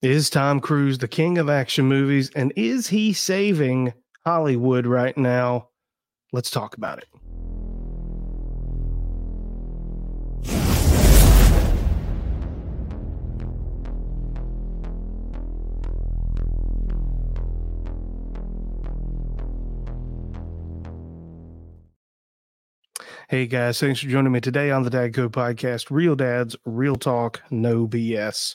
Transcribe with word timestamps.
Is 0.00 0.30
Tom 0.30 0.60
Cruise 0.60 0.98
the 0.98 1.08
king 1.08 1.38
of 1.38 1.50
action 1.50 1.86
movies? 1.86 2.30
And 2.36 2.52
is 2.54 2.86
he 2.86 3.12
saving 3.12 3.94
Hollywood 4.24 4.86
right 4.86 5.18
now? 5.18 5.70
Let's 6.32 6.52
talk 6.52 6.76
about 6.76 6.98
it. 6.98 7.08
Hey 23.28 23.46
guys, 23.46 23.80
thanks 23.80 24.00
for 24.00 24.06
joining 24.06 24.30
me 24.30 24.40
today 24.40 24.70
on 24.70 24.84
the 24.84 24.90
Dad 24.90 25.12
Code 25.12 25.32
Podcast. 25.32 25.90
Real 25.90 26.14
dads, 26.14 26.54
real 26.64 26.94
talk, 26.94 27.42
no 27.50 27.88
BS. 27.88 28.54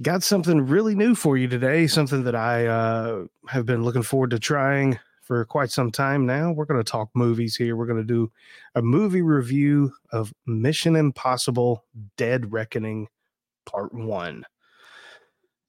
Got 0.00 0.22
something 0.22 0.66
really 0.66 0.94
new 0.94 1.14
for 1.14 1.36
you 1.36 1.48
today, 1.48 1.86
something 1.86 2.24
that 2.24 2.34
I 2.34 2.66
uh, 2.66 3.24
have 3.48 3.66
been 3.66 3.84
looking 3.84 4.02
forward 4.02 4.30
to 4.30 4.38
trying 4.38 4.98
for 5.20 5.44
quite 5.44 5.70
some 5.70 5.90
time 5.90 6.24
now. 6.24 6.50
We're 6.50 6.64
going 6.64 6.82
to 6.82 6.90
talk 6.90 7.10
movies 7.14 7.56
here. 7.56 7.76
We're 7.76 7.86
going 7.86 7.98
to 8.00 8.04
do 8.04 8.32
a 8.74 8.80
movie 8.80 9.20
review 9.20 9.92
of 10.10 10.32
Mission 10.46 10.96
Impossible 10.96 11.84
Dead 12.16 12.50
Reckoning 12.52 13.08
Part 13.66 13.92
1. 13.92 14.44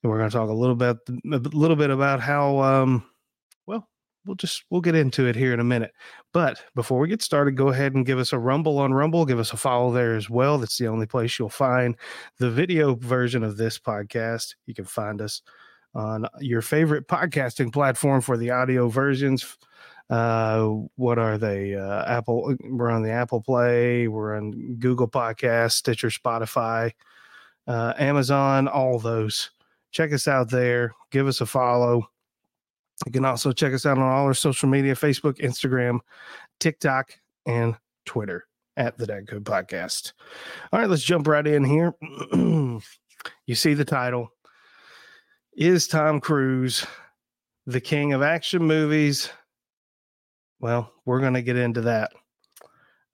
And 0.04 0.12
we're 0.12 0.20
going 0.20 0.30
to 0.30 0.38
talk 0.38 0.50
a 0.50 0.54
little 0.54 0.76
bit 0.76 0.98
a 1.10 1.38
little 1.38 1.76
bit 1.76 1.90
about 1.90 2.22
how 2.22 2.60
um, 2.60 3.06
we'll 4.26 4.36
just 4.36 4.64
we'll 4.70 4.82
get 4.82 4.96
into 4.96 5.26
it 5.26 5.36
here 5.36 5.54
in 5.54 5.60
a 5.60 5.64
minute. 5.64 5.92
But 6.32 6.64
before 6.76 7.00
we 7.00 7.08
get 7.08 7.22
started, 7.22 7.58
go 7.58 7.70
ahead 7.70 7.94
and 7.94 8.06
give 8.06 8.20
us 8.20 8.34
a 8.34 8.40
rumble 8.40 8.80
on 8.80 8.94
Rumble. 8.94 9.26
Give 9.26 9.40
us 9.40 9.54
a 9.54 9.58
follow 9.58 9.92
there 9.92 10.16
as 10.16 10.30
well. 10.30 10.58
That's 10.58 10.78
the 10.78 10.88
only 10.88 11.06
place 11.06 11.38
you'll 11.38 11.50
find 11.50 11.96
the 12.40 12.50
video 12.50 12.96
version 12.96 13.44
of 13.44 13.58
this 13.58 13.78
podcast. 13.78 14.56
You 14.66 14.74
can 14.74 14.86
find 14.86 15.22
us 15.22 15.42
on 15.96 16.28
your 16.40 16.62
favorite 16.62 17.08
podcasting 17.08 17.72
platform 17.72 18.22
for 18.22 18.38
the 18.38 18.52
audio 18.52 18.88
versions. 18.90 19.58
Uh, 20.10 20.68
what 20.96 21.18
are 21.18 21.38
they? 21.38 21.76
Uh, 21.76 22.04
Apple. 22.06 22.56
We're 22.64 22.90
on 22.90 23.04
the 23.04 23.12
Apple 23.12 23.42
Play. 23.42 24.08
We're 24.08 24.36
on 24.36 24.76
Google 24.80 25.08
Podcast, 25.08 25.74
Stitcher, 25.74 26.10
Spotify, 26.10 26.92
uh, 27.68 27.94
Amazon. 27.98 28.68
All 28.68 29.00
those. 29.00 29.52
Check 29.92 30.12
us 30.12 30.28
out 30.28 30.50
there. 30.50 30.94
Give 31.12 31.28
us 31.28 31.42
a 31.42 31.46
follow 31.46 32.10
you 33.06 33.12
can 33.12 33.26
also 33.26 33.52
check 33.52 33.74
us 33.74 33.86
out 33.86 33.98
on 33.98 34.04
all 34.04 34.26
our 34.26 34.34
social 34.34 34.70
media 34.70 34.96
Facebook, 34.96 35.40
Instagram, 35.40 36.00
TikTok, 36.60 37.14
and 37.46 37.76
Twitter 38.06 38.46
at 38.78 38.98
the 38.98 39.06
Dad 39.06 39.28
Code 39.28 39.44
Podcast. 39.44 40.14
All 40.72 40.80
right, 40.80 40.90
let's 40.90 41.04
jump 41.04 41.28
right 41.28 41.46
in 41.46 41.64
here. 41.64 41.94
you 42.34 43.56
see 43.56 43.74
the 43.74 43.86
title. 43.86 44.30
Is 45.56 45.88
Tom 45.88 46.20
Cruise 46.20 46.86
the 47.66 47.82
king 47.82 48.14
of 48.14 48.22
action 48.22 48.64
movies? 48.64 49.30
Well, 50.60 50.92
we're 51.06 51.20
going 51.20 51.36
to 51.36 51.42
get 51.42 51.58
into 51.58 51.82
that. 51.82 52.12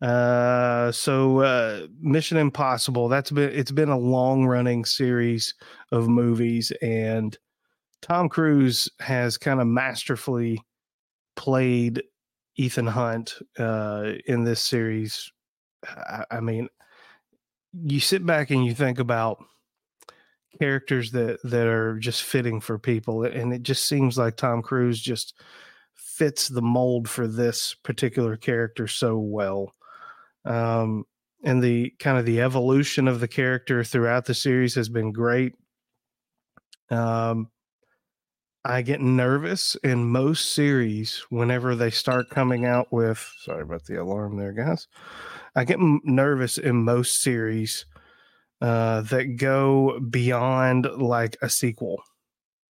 Uh, 0.01 0.91
so 0.91 1.39
uh, 1.39 1.87
Mission 1.99 2.37
Impossible. 2.37 3.09
That's 3.09 3.31
been 3.31 3.49
it's 3.51 3.71
been 3.71 3.89
a 3.89 3.97
long 3.97 4.45
running 4.45 4.85
series 4.85 5.55
of 5.91 6.07
movies, 6.07 6.71
and 6.81 7.37
Tom 8.01 8.29
Cruise 8.29 8.89
has 8.99 9.37
kind 9.37 9.59
of 9.59 9.67
masterfully 9.67 10.61
played 11.35 12.03
Ethan 12.55 12.87
Hunt 12.87 13.35
uh, 13.57 14.13
in 14.25 14.43
this 14.43 14.61
series. 14.61 15.31
I, 15.87 16.25
I, 16.31 16.39
mean, 16.39 16.69
you 17.73 17.99
sit 17.99 18.25
back 18.25 18.51
and 18.51 18.65
you 18.65 18.73
think 18.73 18.99
about 18.99 19.43
characters 20.59 21.11
that 21.11 21.39
that 21.43 21.67
are 21.67 21.97
just 21.99 22.23
fitting 22.23 22.59
for 22.59 22.77
people, 22.77 23.23
and 23.23 23.53
it 23.53 23.63
just 23.63 23.87
seems 23.87 24.17
like 24.17 24.35
Tom 24.35 24.61
Cruise 24.61 24.99
just 24.99 25.35
fits 25.95 26.47
the 26.47 26.61
mold 26.61 27.07
for 27.07 27.27
this 27.27 27.75
particular 27.75 28.35
character 28.35 28.87
so 28.87 29.17
well. 29.17 29.73
Um, 30.45 31.05
and 31.43 31.63
the 31.63 31.91
kind 31.99 32.17
of 32.17 32.25
the 32.25 32.41
evolution 32.41 33.07
of 33.07 33.19
the 33.19 33.27
character 33.27 33.83
throughout 33.83 34.25
the 34.25 34.33
series 34.33 34.75
has 34.75 34.89
been 34.89 35.11
great. 35.11 35.55
Um, 36.89 37.49
I 38.65 38.81
get 38.81 38.99
nervous 38.99 39.75
in 39.83 40.03
most 40.03 40.53
series 40.53 41.25
whenever 41.29 41.75
they 41.75 41.89
start 41.89 42.29
coming 42.29 42.65
out 42.65 42.91
with. 42.91 43.25
Sorry 43.39 43.61
about 43.61 43.85
the 43.85 44.01
alarm 44.01 44.37
there, 44.37 44.51
guys. 44.51 44.87
I 45.55 45.63
get 45.63 45.79
nervous 45.79 46.57
in 46.57 46.75
most 46.75 47.21
series 47.21 47.85
uh, 48.61 49.01
that 49.01 49.37
go 49.37 49.99
beyond 49.99 50.85
like 50.97 51.37
a 51.41 51.49
sequel. 51.49 52.03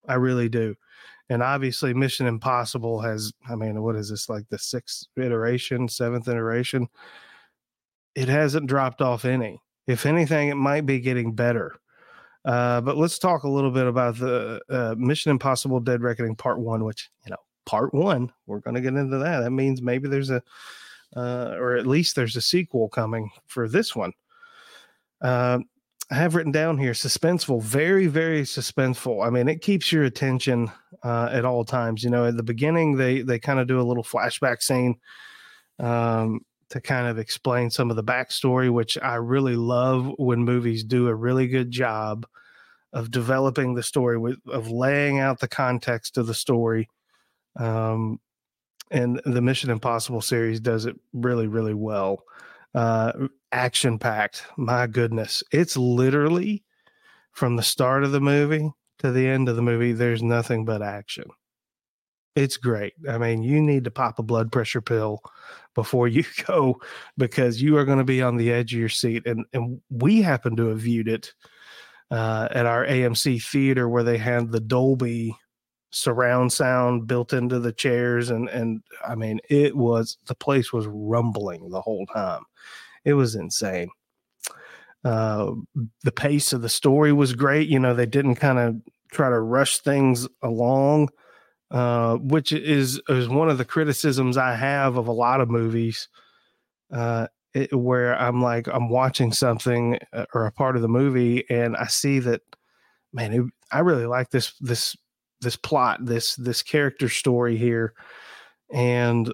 I 0.07 0.15
really 0.15 0.47
do. 0.47 0.75
And 1.29 1.43
obviously, 1.43 1.93
Mission 1.93 2.27
Impossible 2.27 3.01
has, 3.01 3.31
I 3.47 3.55
mean, 3.55 3.81
what 3.81 3.95
is 3.95 4.09
this, 4.09 4.29
like 4.29 4.47
the 4.49 4.57
sixth 4.57 5.07
iteration, 5.17 5.87
seventh 5.87 6.27
iteration? 6.27 6.87
It 8.15 8.29
hasn't 8.29 8.67
dropped 8.67 9.01
off 9.01 9.25
any. 9.25 9.61
If 9.87 10.05
anything, 10.05 10.49
it 10.49 10.55
might 10.55 10.85
be 10.85 10.99
getting 10.99 11.33
better. 11.33 11.79
Uh, 12.45 12.81
but 12.81 12.97
let's 12.97 13.19
talk 13.19 13.43
a 13.43 13.49
little 13.49 13.71
bit 13.71 13.85
about 13.85 14.17
the 14.17 14.61
uh, 14.69 14.95
Mission 14.97 15.31
Impossible 15.31 15.79
Dead 15.79 16.01
Reckoning 16.01 16.35
Part 16.35 16.59
One, 16.59 16.83
which 16.83 17.09
you 17.25 17.31
know, 17.31 17.37
Part 17.65 17.93
One. 17.93 18.31
We're 18.47 18.59
going 18.59 18.75
to 18.75 18.81
get 18.81 18.93
into 18.93 19.17
that. 19.17 19.41
That 19.41 19.51
means 19.51 19.81
maybe 19.81 20.07
there's 20.07 20.29
a, 20.29 20.41
uh, 21.15 21.55
or 21.57 21.75
at 21.75 21.87
least 21.87 22.15
there's 22.15 22.35
a 22.35 22.41
sequel 22.41 22.89
coming 22.89 23.29
for 23.47 23.67
this 23.67 23.95
one. 23.95 24.13
Uh, 25.21 25.59
I 26.11 26.15
have 26.15 26.33
written 26.33 26.51
down 26.51 26.79
here 26.79 26.93
suspenseful, 26.93 27.61
very, 27.61 28.07
very 28.07 28.41
suspenseful. 28.41 29.25
I 29.25 29.29
mean, 29.29 29.47
it 29.47 29.61
keeps 29.61 29.91
your 29.91 30.05
attention 30.05 30.71
uh, 31.03 31.29
at 31.31 31.45
all 31.45 31.63
times. 31.63 32.03
You 32.03 32.09
know, 32.09 32.25
at 32.25 32.35
the 32.35 32.43
beginning, 32.43 32.95
they 32.95 33.21
they 33.21 33.37
kind 33.37 33.59
of 33.59 33.67
do 33.67 33.79
a 33.79 33.83
little 33.83 34.03
flashback 34.03 34.63
scene. 34.63 34.95
Um, 35.77 36.41
to 36.69 36.81
kind 36.81 37.07
of 37.07 37.17
explain 37.17 37.69
some 37.69 37.89
of 37.89 37.95
the 37.95 38.03
backstory, 38.03 38.71
which 38.71 38.97
I 38.97 39.15
really 39.15 39.55
love 39.55 40.11
when 40.17 40.43
movies 40.43 40.83
do 40.83 41.07
a 41.07 41.15
really 41.15 41.47
good 41.47 41.71
job 41.71 42.27
of 42.93 43.11
developing 43.11 43.75
the 43.75 43.83
story, 43.83 44.17
with, 44.17 44.37
of 44.47 44.69
laying 44.69 45.19
out 45.19 45.39
the 45.39 45.47
context 45.47 46.17
of 46.17 46.27
the 46.27 46.33
story. 46.33 46.87
Um, 47.57 48.19
and 48.91 49.21
the 49.25 49.41
Mission 49.41 49.69
Impossible 49.69 50.21
series 50.21 50.59
does 50.59 50.85
it 50.85 50.95
really, 51.13 51.47
really 51.47 51.73
well. 51.73 52.23
Uh, 52.73 53.27
action 53.51 53.99
packed. 53.99 54.43
My 54.57 54.87
goodness. 54.87 55.43
It's 55.51 55.77
literally 55.77 56.63
from 57.31 57.55
the 57.55 57.63
start 57.63 58.03
of 58.03 58.11
the 58.11 58.21
movie 58.21 58.71
to 58.99 59.11
the 59.11 59.27
end 59.27 59.49
of 59.49 59.55
the 59.55 59.61
movie, 59.61 59.93
there's 59.93 60.21
nothing 60.21 60.65
but 60.65 60.81
action. 60.81 61.25
It's 62.39 62.55
great. 62.55 62.93
I 63.09 63.17
mean, 63.17 63.43
you 63.43 63.61
need 63.61 63.83
to 63.83 63.91
pop 63.91 64.17
a 64.17 64.23
blood 64.23 64.49
pressure 64.49 64.79
pill 64.79 65.21
before 65.75 66.07
you 66.07 66.23
go 66.47 66.79
because 67.17 67.61
you 67.61 67.75
are 67.75 67.83
going 67.83 67.97
to 67.97 68.05
be 68.05 68.21
on 68.21 68.37
the 68.37 68.49
edge 68.49 68.73
of 68.73 68.79
your 68.79 68.87
seat. 68.87 69.27
And 69.27 69.45
and 69.51 69.81
we 69.89 70.21
happen 70.21 70.55
to 70.55 70.67
have 70.67 70.79
viewed 70.79 71.09
it 71.09 71.33
uh, 72.11 72.47
at 72.51 72.65
our 72.65 72.85
AMC 72.85 73.43
theater 73.43 73.89
where 73.89 74.03
they 74.03 74.17
had 74.17 74.51
the 74.51 74.61
Dolby 74.61 75.35
surround 75.91 76.53
sound 76.53 77.07
built 77.07 77.33
into 77.33 77.59
the 77.59 77.73
chairs, 77.73 78.29
and 78.29 78.47
and 78.47 78.83
I 79.05 79.15
mean, 79.15 79.41
it 79.49 79.75
was 79.75 80.17
the 80.27 80.35
place 80.35 80.71
was 80.71 80.87
rumbling 80.87 81.69
the 81.69 81.81
whole 81.81 82.05
time. 82.05 82.43
It 83.03 83.15
was 83.15 83.35
insane. 83.35 83.89
Uh, 85.03 85.51
the 86.03 86.11
pace 86.13 86.53
of 86.53 86.61
the 86.61 86.69
story 86.69 87.11
was 87.11 87.33
great. 87.33 87.67
You 87.67 87.79
know, 87.79 87.93
they 87.93 88.05
didn't 88.05 88.35
kind 88.35 88.59
of 88.59 88.75
try 89.11 89.29
to 89.29 89.39
rush 89.41 89.79
things 89.79 90.25
along 90.41 91.09
uh, 91.71 92.15
which 92.17 92.51
is 92.51 93.01
is 93.09 93.29
one 93.29 93.49
of 93.49 93.57
the 93.57 93.65
criticisms 93.65 94.37
I 94.37 94.55
have 94.55 94.97
of 94.97 95.07
a 95.07 95.11
lot 95.11 95.41
of 95.41 95.49
movies, 95.49 96.07
uh, 96.91 97.27
it, 97.53 97.73
where 97.73 98.19
I'm 98.19 98.41
like 98.41 98.67
I'm 98.67 98.89
watching 98.89 99.31
something 99.31 99.99
uh, 100.13 100.25
or 100.33 100.45
a 100.45 100.51
part 100.51 100.75
of 100.75 100.81
the 100.81 100.87
movie 100.87 101.43
and 101.49 101.75
I 101.75 101.87
see 101.87 102.19
that, 102.19 102.41
man, 103.13 103.33
it, 103.33 103.43
I 103.71 103.79
really 103.79 104.05
like 104.05 104.29
this 104.31 104.53
this 104.59 104.95
this 105.41 105.55
plot, 105.55 106.05
this 106.05 106.35
this 106.35 106.61
character 106.63 107.09
story 107.09 107.55
here, 107.57 107.93
and 108.71 109.31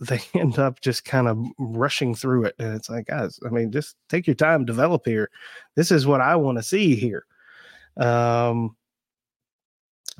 they 0.00 0.20
end 0.34 0.58
up 0.58 0.80
just 0.80 1.04
kind 1.04 1.28
of 1.28 1.38
rushing 1.58 2.14
through 2.14 2.44
it, 2.44 2.54
and 2.58 2.74
it's 2.74 2.90
like, 2.90 3.06
guys, 3.06 3.38
I 3.46 3.50
mean, 3.50 3.70
just 3.70 3.96
take 4.08 4.26
your 4.26 4.34
time, 4.34 4.64
develop 4.64 5.02
here. 5.04 5.30
This 5.74 5.90
is 5.90 6.06
what 6.06 6.20
I 6.20 6.36
want 6.36 6.58
to 6.58 6.62
see 6.62 6.94
here. 6.96 7.26
Um, 7.96 8.76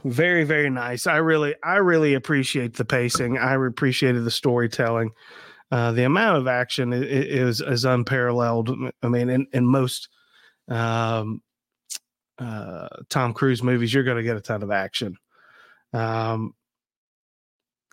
very 0.03 0.45
very 0.45 0.71
nice. 0.71 1.07
I 1.07 1.17
really 1.17 1.55
i 1.63 1.77
really 1.77 2.15
appreciate 2.15 2.75
the 2.75 2.85
pacing. 2.85 3.39
I 3.39 3.55
appreciated 3.55 4.25
the 4.25 4.31
storytelling. 4.31 5.11
Uh, 5.71 5.93
the 5.93 6.05
amount 6.05 6.39
of 6.39 6.47
action 6.47 6.93
is, 6.93 7.61
is 7.61 7.85
unparalleled. 7.85 8.71
I 9.03 9.09
mean 9.09 9.31
in, 9.31 9.47
in 9.53 9.67
most 9.67 10.09
um, 10.69 11.43
uh, 12.39 12.89
tom 13.09 13.33
cruise 13.33 13.63
movies 13.63 13.95
you're 13.95 14.05
going 14.05 14.17
to 14.17 14.23
get 14.23 14.37
a 14.37 14.41
ton 14.41 14.63
of 14.63 14.71
action. 14.71 15.17
Um, 15.93 16.55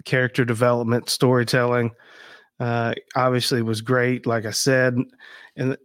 character 0.04 0.44
development 0.44 1.10
storytelling 1.10 1.92
uh, 2.60 2.94
obviously 3.16 3.62
was 3.62 3.82
great 3.82 4.26
like 4.26 4.46
i 4.46 4.52
said. 4.52 4.98
And 5.56 5.78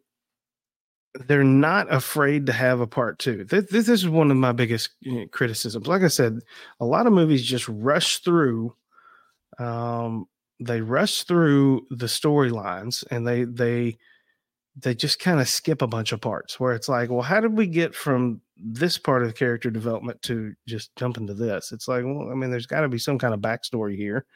they're 1.26 1.44
not 1.44 1.92
afraid 1.92 2.46
to 2.46 2.52
have 2.52 2.80
a 2.80 2.86
part 2.86 3.18
two. 3.18 3.44
This, 3.44 3.66
this 3.70 3.88
is 3.88 4.08
one 4.08 4.30
of 4.30 4.36
my 4.36 4.52
biggest 4.52 4.90
criticisms. 5.30 5.86
Like 5.86 6.02
I 6.02 6.08
said, 6.08 6.40
a 6.80 6.84
lot 6.84 7.06
of 7.06 7.12
movies 7.12 7.44
just 7.44 7.68
rush 7.68 8.18
through. 8.18 8.74
Um, 9.58 10.26
they 10.60 10.80
rush 10.80 11.24
through 11.24 11.86
the 11.90 12.06
storylines 12.06 13.04
and 13.10 13.26
they 13.26 13.44
they 13.44 13.98
they 14.78 14.94
just 14.94 15.18
kind 15.18 15.40
of 15.40 15.48
skip 15.48 15.80
a 15.80 15.86
bunch 15.86 16.12
of 16.12 16.20
parts 16.20 16.60
where 16.60 16.74
it's 16.74 16.88
like, 16.88 17.08
well, 17.08 17.22
how 17.22 17.40
did 17.40 17.56
we 17.56 17.66
get 17.66 17.94
from 17.94 18.40
this 18.56 18.98
part 18.98 19.22
of 19.22 19.28
the 19.28 19.34
character 19.34 19.70
development 19.70 20.20
to 20.22 20.54
just 20.66 20.94
jump 20.96 21.16
into 21.16 21.32
this? 21.32 21.72
It's 21.72 21.88
like, 21.88 22.04
well, 22.04 22.28
I 22.30 22.34
mean, 22.34 22.50
there's 22.50 22.66
got 22.66 22.82
to 22.82 22.88
be 22.88 22.98
some 22.98 23.18
kind 23.18 23.32
of 23.32 23.40
backstory 23.40 23.96
here. 23.96 24.26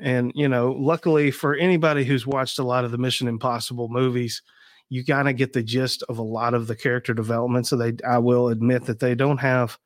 And, 0.00 0.32
you 0.34 0.48
know, 0.48 0.72
luckily 0.72 1.30
for 1.30 1.54
anybody 1.54 2.04
who's 2.04 2.26
watched 2.26 2.58
a 2.58 2.64
lot 2.64 2.84
of 2.86 2.92
the 2.92 2.98
Mission 2.98 3.28
Impossible 3.28 3.88
movies, 3.88 4.42
you 4.88 5.04
got 5.04 5.24
to 5.24 5.32
get 5.32 5.52
the 5.52 5.62
gist 5.62 6.02
of 6.08 6.18
a 6.18 6.22
lot 6.22 6.54
of 6.54 6.66
the 6.66 6.76
character 6.76 7.14
development. 7.14 7.66
So 7.66 7.76
they, 7.76 7.94
I 8.06 8.18
will 8.18 8.48
admit 8.48 8.84
that 8.86 9.00
they 9.00 9.14
don't 9.14 9.38
have 9.38 9.78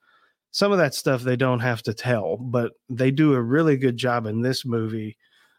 some 0.51 0.71
of 0.71 0.79
that 0.79 0.95
stuff 0.95 1.23
they 1.23 1.37
don't 1.37 1.61
have 1.61 1.83
to 1.85 1.95
tell, 1.95 2.37
but 2.37 2.73
they 2.89 3.11
do 3.11 3.35
a 3.35 3.43
really 3.43 3.77
good 3.77 3.97
job 3.97 4.27
in 4.27 4.43
this 4.43 4.65
movie 4.65 5.17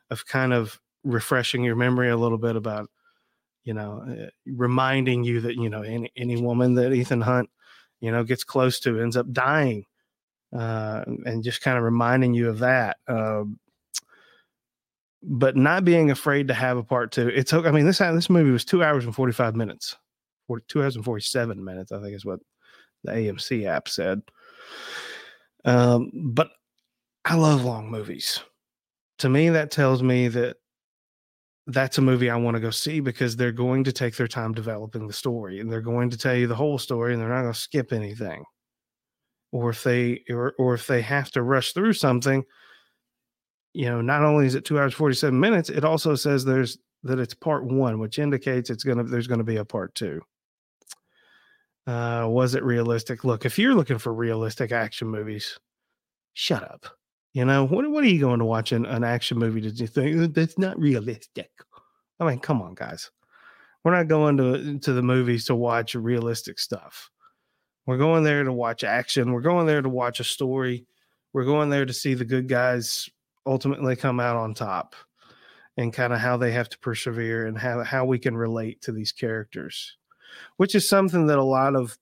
of 0.10 0.26
kind 0.26 0.54
of 0.54 0.80
refreshing 1.04 1.64
your 1.64 1.76
memory 1.76 2.10
a 2.10 2.18
little 2.18 2.38
bit 2.38 2.56
about 2.56 2.90
you 3.64 3.74
know, 3.74 4.04
uh, 4.08 4.30
reminding 4.46 5.24
you 5.24 5.42
that 5.42 5.56
you 5.56 5.70
know 5.70 5.82
any 5.82 6.12
any 6.16 6.42
woman 6.42 6.76
that 6.76 6.94
Ethan 6.94 7.22
Hunt, 7.22 7.50
you 8.02 8.12
know, 8.12 8.24
gets 8.24 8.44
close 8.44 8.80
to 8.82 9.00
ends 9.00 9.18
up 9.18 9.32
dying, 9.32 9.86
uh, 10.56 11.04
and 11.26 11.44
just 11.44 11.62
kind 11.62 11.78
of 11.78 11.84
reminding 11.84 12.34
you 12.34 12.50
of 12.50 12.60
that. 12.60 12.98
Uh, 13.08 13.44
but 15.24 15.56
not 15.56 15.86
being 15.86 16.12
afraid 16.12 16.48
to 16.50 16.54
have 16.54 16.78
a 16.78 16.84
part 16.84 17.12
two. 17.12 17.30
It's. 17.30 17.54
I 17.54 17.72
mean 17.72 17.86
this 17.86 18.00
this 18.00 18.30
movie 18.30 18.52
was 18.52 18.66
two 18.66 18.84
hours 18.84 19.06
and 19.06 19.16
forty 19.16 19.34
five 19.34 19.56
minutes, 19.56 19.96
40, 20.48 20.66
two 20.68 20.84
hours 20.84 20.96
and 20.96 21.06
forty 21.06 21.24
seven 21.24 21.64
minutes. 21.64 21.92
I 21.92 22.02
think 22.02 22.16
is 22.16 22.26
what 22.26 22.40
the 23.04 23.12
AMC 23.12 23.66
app 23.66 23.88
said. 23.88 24.22
Um, 25.66 26.12
but 26.14 26.50
I 27.26 27.36
love 27.36 27.64
long 27.64 27.90
movies. 27.90 28.42
To 29.20 29.30
me, 29.30 29.50
that 29.50 29.72
tells 29.72 30.04
me 30.04 30.28
that 30.30 30.58
that's 31.68 31.98
a 31.98 32.02
movie 32.02 32.30
I 32.30 32.36
want 32.36 32.56
to 32.56 32.62
go 32.62 32.72
see 32.72 33.00
because 33.00 33.36
they're 33.36 33.54
going 33.54 33.86
to 33.86 33.94
take 33.94 34.18
their 34.18 34.28
time 34.28 34.54
developing 34.54 35.08
the 35.08 35.14
story 35.14 35.60
and 35.60 35.72
they're 35.72 35.80
going 35.80 36.10
to 36.10 36.18
tell 36.18 36.36
you 36.36 36.48
the 36.48 36.56
whole 36.56 36.78
story 36.78 37.14
and 37.14 37.22
they're 37.22 37.30
not 37.30 37.44
going 37.44 37.54
to 37.54 37.60
skip 37.60 37.94
anything. 37.94 38.44
Or 39.54 39.70
if 39.70 39.84
they 39.84 40.24
or 40.30 40.54
or 40.58 40.74
if 40.74 40.88
they 40.88 41.02
have 41.02 41.32
to 41.32 41.44
rush 41.44 41.74
through 41.74 41.94
something, 41.94 42.44
you 43.74 43.86
know, 43.86 44.02
not 44.02 44.24
only 44.24 44.46
is 44.46 44.56
it 44.56 44.66
two 44.66 44.80
hours 44.80 44.94
forty 44.94 45.16
seven 45.16 45.40
minutes, 45.40 45.70
it 45.70 45.84
also 45.84 46.16
says 46.16 46.46
there's 46.46 46.78
that 47.04 47.20
it's 47.20 47.34
part 47.34 47.66
one, 47.66 48.00
which 48.00 48.20
indicates 48.20 48.70
it's 48.70 48.84
gonna 48.84 49.04
there's 49.04 49.28
gonna 49.28 49.44
be 49.44 49.58
a 49.58 49.66
part 49.66 49.94
two. 49.96 50.22
Uh, 51.86 52.26
was 52.30 52.56
it 52.56 52.64
realistic? 52.64 53.24
Look, 53.24 53.46
if 53.46 53.60
you're 53.60 53.76
looking 53.76 53.98
for 53.98 54.14
realistic 54.14 54.72
action 54.72 55.10
movies, 55.10 55.60
shut 56.34 56.64
up. 56.64 56.86
You 57.34 57.46
know, 57.46 57.66
what 57.66 57.90
what 57.90 58.04
are 58.04 58.08
you 58.08 58.20
going 58.20 58.40
to 58.40 58.46
watch 58.46 58.72
an, 58.72 58.86
an 58.86 59.04
action 59.04 59.38
movie 59.38 59.62
to 59.62 59.72
do 59.72 59.88
think 59.88 60.34
that's 60.34 60.58
not 60.58 60.80
realistic? 60.80 61.52
I 62.20 62.28
mean, 62.28 62.40
come 62.40 62.62
on, 62.62 62.76
guys. 62.76 63.10
We're 63.84 63.96
not 63.96 64.08
going 64.08 64.38
to 64.38 64.80
to 64.80 64.94
the 64.94 65.02
movies 65.02 65.46
to 65.46 65.56
watch 65.56 65.96
realistic 65.96 66.60
stuff. 66.60 67.10
We're 67.86 67.98
going 67.98 68.24
there 68.24 68.44
to 68.44 68.54
watch 68.54 68.84
action. 68.84 69.34
We're 69.34 69.42
going 69.42 69.66
there 69.68 69.82
to 69.82 69.90
watch 69.90 70.20
a 70.20 70.24
story. 70.24 70.86
We're 71.34 71.44
going 71.44 71.70
there 71.70 71.86
to 71.86 71.92
see 71.92 72.14
the 72.14 72.24
good 72.24 72.48
guys 72.48 73.10
ultimately 73.46 73.96
come 73.96 74.20
out 74.20 74.36
on 74.36 74.54
top 74.54 74.96
and 75.78 75.94
kind 75.94 76.14
of 76.14 76.20
how 76.20 76.38
they 76.38 76.52
have 76.52 76.70
to 76.70 76.80
persevere 76.80 77.48
and 77.48 77.58
how, 77.58 77.84
how 77.84 78.06
we 78.06 78.20
can 78.20 78.38
relate 78.38 78.82
to 78.82 78.92
these 78.92 79.12
characters, 79.12 79.98
which 80.58 80.76
is 80.76 80.88
something 80.88 81.28
that 81.28 81.38
a 81.38 81.44
lot 81.44 81.76
of 81.76 81.98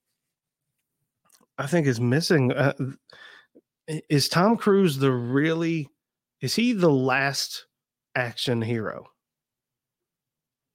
I 1.58 1.68
think 1.68 1.86
is 1.86 2.02
missing. 2.02 2.52
Uh, 2.52 2.74
is 4.10 4.28
Tom 4.30 4.58
Cruise 4.58 4.98
the 4.98 5.12
really 5.12 5.90
is 6.42 6.56
he 6.56 6.74
the 6.74 6.90
last 6.90 7.68
action 8.16 8.62
hero? 8.62 9.06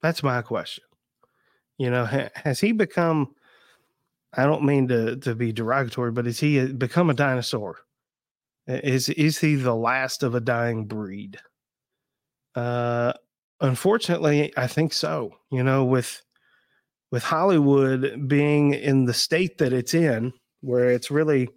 That's 0.01 0.23
my 0.23 0.41
question. 0.41 0.85
You 1.77 1.89
know, 1.89 2.05
ha, 2.05 2.29
has 2.35 2.59
he 2.59 2.71
become 2.71 3.35
I 4.33 4.45
don't 4.45 4.63
mean 4.63 4.87
to 4.87 5.17
to 5.17 5.35
be 5.35 5.51
derogatory, 5.51 6.11
but 6.11 6.25
has 6.25 6.39
he 6.39 6.67
become 6.67 7.09
a 7.09 7.13
dinosaur? 7.13 7.77
Is 8.67 9.09
is 9.09 9.39
he 9.39 9.55
the 9.55 9.75
last 9.75 10.23
of 10.23 10.35
a 10.35 10.41
dying 10.41 10.85
breed? 10.85 11.39
Uh 12.55 13.13
unfortunately, 13.61 14.53
I 14.57 14.67
think 14.67 14.93
so. 14.93 15.33
You 15.51 15.63
know, 15.63 15.85
with 15.85 16.21
with 17.11 17.23
Hollywood 17.23 18.27
being 18.27 18.73
in 18.73 19.05
the 19.05 19.13
state 19.13 19.57
that 19.59 19.73
it's 19.73 19.93
in, 19.93 20.33
where 20.61 20.89
it's 20.91 21.11
really 21.11 21.49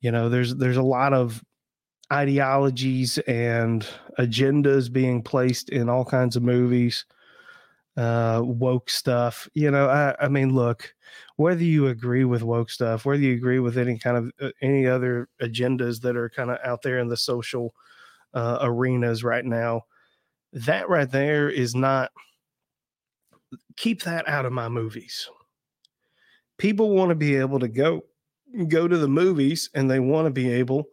you 0.00 0.10
know 0.10 0.28
there's 0.28 0.54
there's 0.56 0.76
a 0.76 0.82
lot 0.82 1.12
of 1.12 1.42
ideologies 2.12 3.18
and 3.26 3.86
agendas 4.18 4.90
being 4.90 5.22
placed 5.22 5.68
in 5.68 5.88
all 5.88 6.04
kinds 6.04 6.36
of 6.36 6.42
movies 6.42 7.04
uh 7.98 8.40
woke 8.44 8.88
stuff 8.88 9.48
you 9.54 9.70
know 9.70 9.88
i 9.88 10.14
i 10.24 10.28
mean 10.28 10.54
look 10.54 10.94
whether 11.36 11.64
you 11.64 11.88
agree 11.88 12.24
with 12.24 12.44
woke 12.44 12.70
stuff 12.70 13.04
whether 13.04 13.20
you 13.20 13.34
agree 13.34 13.58
with 13.58 13.76
any 13.76 13.98
kind 13.98 14.16
of 14.16 14.30
uh, 14.40 14.50
any 14.62 14.86
other 14.86 15.28
agendas 15.42 16.00
that 16.00 16.16
are 16.16 16.30
kind 16.30 16.50
of 16.50 16.58
out 16.64 16.80
there 16.82 16.98
in 16.98 17.08
the 17.08 17.16
social 17.16 17.74
uh, 18.34 18.58
arenas 18.60 19.24
right 19.24 19.44
now 19.44 19.82
that 20.52 20.88
right 20.88 21.10
there 21.10 21.50
is 21.50 21.74
not 21.74 22.12
keep 23.76 24.02
that 24.02 24.28
out 24.28 24.46
of 24.46 24.52
my 24.52 24.68
movies 24.68 25.28
people 26.56 26.90
want 26.94 27.08
to 27.08 27.16
be 27.16 27.34
able 27.34 27.58
to 27.58 27.68
go 27.68 28.02
go 28.68 28.86
to 28.86 28.96
the 28.96 29.08
movies 29.08 29.70
and 29.74 29.90
they 29.90 29.98
want 29.98 30.26
to 30.26 30.30
be 30.30 30.50
able 30.50 30.86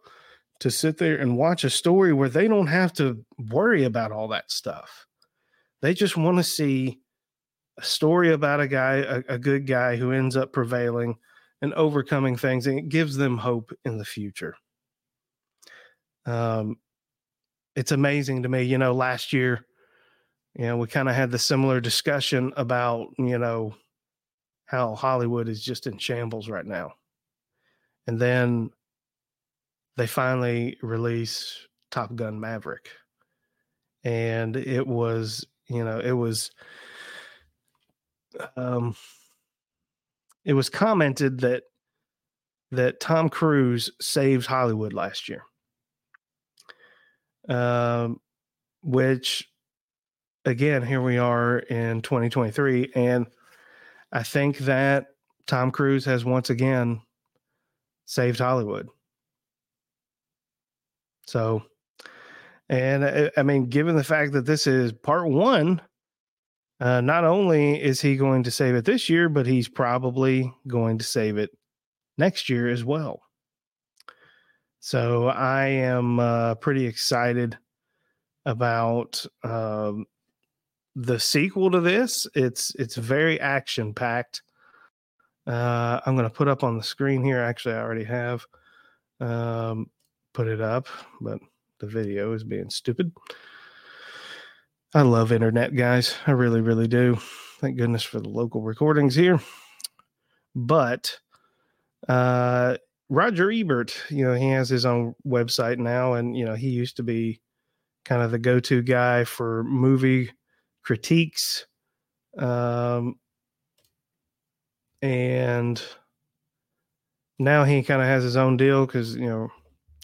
to 0.59 0.71
sit 0.71 0.97
there 0.97 1.17
and 1.17 1.37
watch 1.37 1.63
a 1.63 1.69
story 1.69 2.13
where 2.13 2.29
they 2.29 2.47
don't 2.47 2.67
have 2.67 2.93
to 2.93 3.23
worry 3.37 3.83
about 3.83 4.11
all 4.11 4.27
that 4.29 4.49
stuff. 4.49 5.04
They 5.81 5.93
just 5.93 6.17
want 6.17 6.37
to 6.37 6.43
see 6.43 6.99
a 7.77 7.83
story 7.83 8.31
about 8.31 8.61
a 8.61 8.67
guy, 8.67 8.95
a, 8.95 9.23
a, 9.29 9.37
good 9.37 9.67
guy 9.67 9.97
who 9.97 10.11
ends 10.11 10.37
up 10.37 10.53
prevailing 10.53 11.15
and 11.61 11.73
overcoming 11.73 12.37
things, 12.37 12.67
and 12.67 12.79
it 12.79 12.89
gives 12.89 13.15
them 13.15 13.37
hope 13.37 13.73
in 13.83 13.97
the 13.97 14.05
future. 14.05 14.55
Um, 16.25 16.77
it's 17.75 17.91
amazing 17.91 18.43
to 18.43 18.49
me. 18.49 18.63
You 18.63 18.77
know, 18.77 18.93
last 18.93 19.33
year, 19.33 19.65
you 20.55 20.65
know, 20.65 20.77
we 20.77 20.87
kind 20.87 21.09
of 21.09 21.15
had 21.15 21.31
the 21.31 21.39
similar 21.39 21.81
discussion 21.81 22.53
about, 22.55 23.09
you 23.17 23.37
know, 23.37 23.75
how 24.65 24.95
Hollywood 24.95 25.49
is 25.49 25.61
just 25.61 25.85
in 25.85 25.97
shambles 25.97 26.49
right 26.49 26.65
now 26.65 26.93
and 28.07 28.19
then 28.19 28.69
they 29.97 30.07
finally 30.07 30.77
release 30.81 31.67
Top 31.91 32.15
Gun 32.15 32.39
Maverick. 32.39 32.89
And 34.03 34.55
it 34.55 34.85
was, 34.85 35.45
you 35.67 35.83
know, 35.83 35.99
it 35.99 36.11
was 36.11 36.51
um 38.55 38.95
it 40.43 40.53
was 40.53 40.69
commented 40.69 41.39
that 41.39 41.63
that 42.71 42.99
Tom 42.99 43.29
Cruise 43.29 43.91
saved 44.01 44.45
Hollywood 44.45 44.93
last 44.93 45.29
year. 45.29 45.43
Um 47.47 48.19
which 48.83 49.49
again, 50.45 50.83
here 50.83 51.01
we 51.01 51.17
are 51.17 51.59
in 51.59 52.01
2023 52.01 52.91
and 52.95 53.27
I 54.11 54.23
think 54.23 54.59
that 54.59 55.07
Tom 55.47 55.71
Cruise 55.71 56.05
has 56.05 56.23
once 56.23 56.49
again 56.49 57.01
saved 58.05 58.39
Hollywood. 58.39 58.87
So, 61.27 61.63
and 62.69 63.05
I, 63.05 63.07
uh, 63.07 63.29
I 63.37 63.43
mean, 63.43 63.65
given 63.65 63.95
the 63.95 64.03
fact 64.03 64.33
that 64.33 64.45
this 64.45 64.67
is 64.67 64.91
part 64.91 65.29
one, 65.29 65.81
uh, 66.79 67.01
not 67.01 67.23
only 67.23 67.81
is 67.81 68.01
he 68.01 68.17
going 68.17 68.43
to 68.43 68.51
save 68.51 68.75
it 68.75 68.85
this 68.85 69.09
year, 69.09 69.29
but 69.29 69.45
he's 69.45 69.69
probably 69.69 70.53
going 70.67 70.97
to 70.97 71.05
save 71.05 71.37
it 71.37 71.51
next 72.17 72.49
year 72.49 72.67
as 72.67 72.83
well. 72.83 73.21
So 74.79 75.27
I 75.27 75.65
am 75.65 76.19
uh, 76.19 76.55
pretty 76.55 76.85
excited 76.85 77.57
about 78.45 79.25
um, 79.43 80.05
the 80.95 81.19
sequel 81.19 81.71
to 81.71 81.81
this. 81.81 82.27
It's 82.35 82.75
it's 82.75 82.95
very 82.95 83.39
action 83.39 83.93
packed. 83.93 84.43
Uh, 85.47 86.01
I'm 86.05 86.15
going 86.15 86.29
to 86.29 86.35
put 86.35 86.47
up 86.47 86.63
on 86.63 86.77
the 86.77 86.83
screen 86.83 87.23
here. 87.23 87.41
Actually, 87.41 87.75
I 87.75 87.81
already 87.81 88.03
have 88.03 88.45
um, 89.19 89.89
put 90.33 90.47
it 90.47 90.61
up, 90.61 90.87
but 91.21 91.39
the 91.79 91.87
video 91.87 92.33
is 92.33 92.43
being 92.43 92.69
stupid. 92.69 93.11
I 94.93 95.01
love 95.01 95.31
internet, 95.31 95.75
guys. 95.75 96.15
I 96.25 96.31
really, 96.31 96.61
really 96.61 96.87
do. 96.87 97.17
Thank 97.59 97.77
goodness 97.77 98.03
for 98.03 98.19
the 98.19 98.29
local 98.29 98.61
recordings 98.61 99.15
here. 99.15 99.39
But 100.55 101.19
uh, 102.07 102.77
Roger 103.09 103.51
Ebert, 103.51 103.95
you 104.09 104.23
know, 104.23 104.33
he 104.33 104.49
has 104.49 104.69
his 104.69 104.85
own 104.85 105.15
website 105.27 105.77
now, 105.77 106.13
and 106.13 106.37
you 106.37 106.45
know, 106.45 106.55
he 106.55 106.69
used 106.69 106.97
to 106.97 107.03
be 107.03 107.41
kind 108.05 108.21
of 108.21 108.31
the 108.31 108.39
go-to 108.39 108.81
guy 108.81 109.23
for 109.23 109.63
movie 109.63 110.31
critiques. 110.83 111.65
Um, 112.37 113.15
and 115.01 115.81
now 117.37 117.63
he 117.63 117.83
kind 117.83 118.01
of 118.01 118.07
has 118.07 118.23
his 118.23 118.37
own 118.37 118.57
deal 118.57 118.85
because 118.85 119.15
you 119.15 119.27
know 119.27 119.49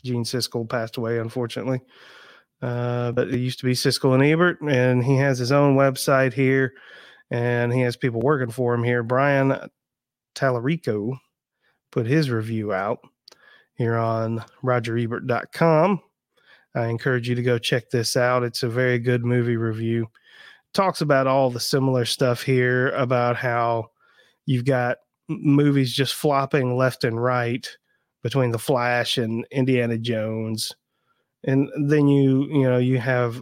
Gene 0.03 0.24
Siskel 0.24 0.70
passed 0.70 0.98
away, 0.98 1.20
unfortunately. 1.20 1.81
Uh, 2.62 3.12
but 3.12 3.29
it 3.29 3.39
used 3.39 3.60
to 3.60 3.65
be 3.65 3.74
Siskel 3.74 4.13
and 4.13 4.24
Ebert, 4.24 4.62
and 4.62 5.03
he 5.03 5.17
has 5.17 5.39
his 5.39 5.51
own 5.51 5.75
website 5.75 6.34
here, 6.34 6.74
and 7.31 7.74
he 7.74 7.81
has 7.81 7.98
people 7.98 8.22
working 8.22 8.51
for 8.51 8.74
him 8.74 8.84
here. 8.84 9.01
Brian 9.01 9.58
Tallarico 10.36 11.17
put 11.91 12.05
his 12.05 12.29
review 12.29 12.72
out 12.72 13.00
here 13.75 13.98
on 13.98 14.43
RogerEbert.com. 14.63 16.01
I 16.75 16.88
encourage 16.88 17.27
you 17.27 17.36
to 17.36 17.41
go 17.41 17.58
check 17.58 17.89
this 17.89 18.15
out. 18.15 18.43
It's 18.43 18.63
a 18.63 18.70
very 18.70 19.00
good 19.00 19.25
movie 19.25 19.58
review. 19.58 20.08
Talks 20.74 21.01
about 21.01 21.27
all 21.27 21.50
the 21.50 21.60
similar 21.60 22.05
stuff 22.05 22.43
here 22.43 22.89
about 22.89 23.36
how 23.36 23.88
you've 24.46 24.65
got 24.65 24.98
movies 25.27 25.93
just 25.93 26.13
flopping 26.13 26.77
left 26.77 27.03
and 27.03 27.22
right 27.22 27.67
between 28.24 28.51
the 28.51 28.60
Flash 28.60 29.18
and 29.18 29.46
Indiana 29.51 29.98
Jones, 29.98 30.74
and 31.44 31.70
then 31.88 32.08
you 32.08 32.48
you 32.51 32.63
know 32.63 32.78
you 32.78 33.00
have 33.00 33.42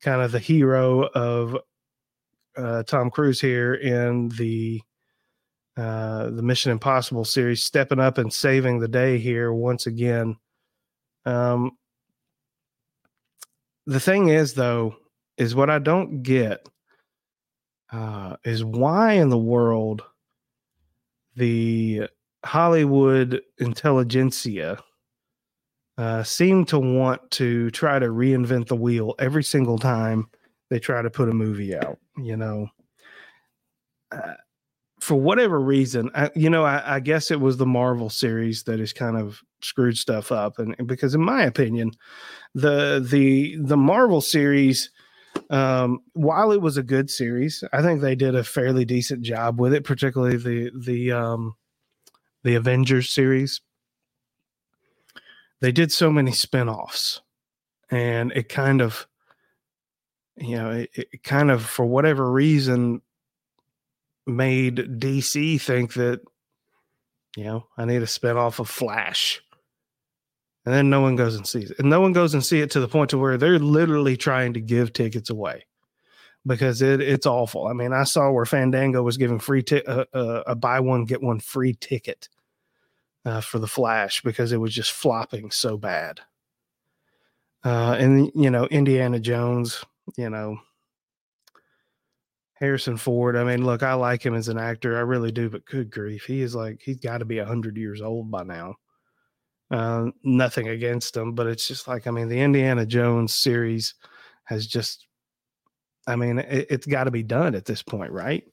kind 0.00 0.22
of 0.22 0.32
the 0.32 0.38
hero 0.38 1.04
of 1.08 1.56
uh, 2.56 2.82
Tom 2.84 3.10
Cruise 3.10 3.40
here 3.40 3.74
in 3.74 4.28
the 4.30 4.80
uh, 5.76 6.30
the 6.30 6.42
Mission 6.42 6.72
Impossible 6.72 7.24
series, 7.24 7.62
stepping 7.62 8.00
up 8.00 8.18
and 8.18 8.32
saving 8.32 8.78
the 8.78 8.88
day 8.88 9.18
here 9.18 9.52
once 9.52 9.86
again. 9.86 10.36
Um, 11.24 11.72
the 13.86 14.00
thing 14.00 14.28
is, 14.28 14.54
though, 14.54 14.96
is 15.38 15.54
what 15.54 15.70
I 15.70 15.78
don't 15.78 16.22
get 16.22 16.66
uh, 17.92 18.36
is 18.44 18.64
why 18.64 19.12
in 19.12 19.28
the 19.28 19.38
world 19.38 20.02
the 21.36 22.08
Hollywood 22.44 23.42
intelligentsia 23.58 24.78
uh, 25.98 26.22
seem 26.22 26.64
to 26.66 26.78
want 26.78 27.30
to 27.32 27.70
try 27.70 27.98
to 27.98 28.06
reinvent 28.06 28.68
the 28.68 28.76
wheel 28.76 29.14
every 29.18 29.44
single 29.44 29.78
time 29.78 30.28
they 30.70 30.78
try 30.78 31.02
to 31.02 31.10
put 31.10 31.28
a 31.28 31.34
movie 31.34 31.76
out. 31.76 31.98
You 32.16 32.36
know, 32.36 32.68
uh, 34.10 34.34
for 35.00 35.16
whatever 35.20 35.60
reason, 35.60 36.10
I, 36.14 36.30
you 36.34 36.48
know, 36.48 36.64
I, 36.64 36.96
I, 36.96 37.00
guess 37.00 37.30
it 37.30 37.40
was 37.40 37.56
the 37.56 37.66
Marvel 37.66 38.08
series 38.08 38.62
that 38.64 38.78
has 38.78 38.92
kind 38.92 39.16
of 39.16 39.40
screwed 39.60 39.98
stuff 39.98 40.32
up, 40.32 40.58
and, 40.58 40.74
because 40.86 41.14
in 41.14 41.22
my 41.22 41.42
opinion, 41.42 41.92
the 42.54 43.06
the 43.06 43.56
the 43.60 43.76
Marvel 43.76 44.20
series 44.20 44.90
um, 45.50 46.00
while 46.14 46.52
it 46.52 46.60
was 46.60 46.76
a 46.76 46.82
good 46.82 47.10
series, 47.10 47.62
I 47.72 47.82
think 47.82 48.00
they 48.00 48.14
did 48.14 48.34
a 48.34 48.44
fairly 48.44 48.84
decent 48.84 49.22
job 49.22 49.60
with 49.60 49.74
it, 49.74 49.84
particularly 49.84 50.36
the 50.36 50.70
the 50.74 51.12
um, 51.12 51.54
the 52.42 52.54
Avengers 52.54 53.10
series. 53.10 53.60
They 55.60 55.72
did 55.72 55.92
so 55.92 56.10
many 56.10 56.32
spin-offs 56.32 57.20
and 57.90 58.32
it 58.32 58.48
kind 58.48 58.80
of 58.80 59.06
you 60.36 60.56
know, 60.56 60.70
it, 60.70 60.90
it 60.94 61.22
kind 61.22 61.50
of 61.50 61.62
for 61.62 61.84
whatever 61.84 62.30
reason 62.30 63.02
made 64.26 64.76
DC 64.76 65.60
think 65.60 65.94
that 65.94 66.20
you 67.36 67.44
know, 67.44 67.66
I 67.78 67.84
need 67.84 68.02
a 68.02 68.06
spin-off 68.06 68.58
of 68.58 68.68
Flash 68.68 69.42
and 70.64 70.74
then 70.74 70.90
no 70.90 71.00
one 71.00 71.16
goes 71.16 71.36
and 71.36 71.46
sees 71.46 71.70
it 71.70 71.78
and 71.78 71.90
no 71.90 72.00
one 72.00 72.12
goes 72.12 72.34
and 72.34 72.44
see 72.44 72.60
it 72.60 72.70
to 72.72 72.80
the 72.80 72.88
point 72.88 73.10
to 73.10 73.18
where 73.18 73.36
they're 73.36 73.58
literally 73.58 74.16
trying 74.16 74.54
to 74.54 74.60
give 74.60 74.92
tickets 74.92 75.30
away 75.30 75.64
because 76.46 76.82
it 76.82 77.00
it's 77.00 77.26
awful. 77.26 77.66
I 77.66 77.72
mean 77.72 77.92
i 77.92 78.04
saw 78.04 78.30
where 78.30 78.44
fandango 78.44 79.02
was 79.02 79.16
giving 79.16 79.38
free 79.38 79.62
t- 79.62 79.82
uh, 79.82 80.04
uh, 80.12 80.42
a 80.46 80.54
buy 80.54 80.80
one 80.80 81.04
get 81.04 81.22
one 81.22 81.40
free 81.40 81.74
ticket 81.74 82.28
uh, 83.24 83.40
for 83.40 83.58
the 83.58 83.68
flash 83.68 84.22
because 84.22 84.52
it 84.52 84.58
was 84.58 84.74
just 84.74 84.92
flopping 84.92 85.50
so 85.50 85.76
bad. 85.76 86.20
Uh, 87.64 87.96
and 87.98 88.32
you 88.34 88.50
know 88.50 88.66
indiana 88.66 89.20
jones 89.20 89.84
you 90.16 90.28
know 90.28 90.58
harrison 92.54 92.96
ford 92.96 93.36
i 93.36 93.44
mean 93.44 93.64
look 93.64 93.84
i 93.84 93.94
like 93.94 94.26
him 94.26 94.34
as 94.34 94.48
an 94.48 94.58
actor 94.58 94.96
i 94.96 95.00
really 95.00 95.30
do 95.30 95.48
but 95.48 95.64
good 95.64 95.88
grief 95.88 96.24
he 96.24 96.42
is 96.42 96.56
like 96.56 96.80
he's 96.82 96.98
got 96.98 97.18
to 97.18 97.24
be 97.24 97.38
100 97.38 97.76
years 97.76 98.02
old 98.02 98.32
by 98.32 98.42
now. 98.42 98.74
Uh, 99.72 100.10
nothing 100.22 100.68
against 100.68 101.16
him, 101.16 101.32
but 101.32 101.46
it's 101.46 101.66
just 101.66 101.88
like 101.88 102.06
I 102.06 102.10
mean, 102.10 102.28
the 102.28 102.38
Indiana 102.38 102.84
Jones 102.84 103.34
series 103.34 103.94
has 104.44 104.66
just, 104.66 105.06
I 106.06 106.16
mean, 106.16 106.38
it, 106.38 106.70
has 106.70 106.86
got 106.86 107.04
to 107.04 107.10
be 107.10 107.22
done 107.22 107.54
at 107.54 107.64
this 107.64 107.82
point, 107.82 108.12
right? 108.12 108.44